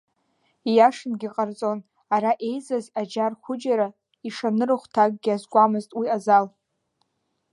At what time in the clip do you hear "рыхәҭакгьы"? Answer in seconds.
4.69-5.31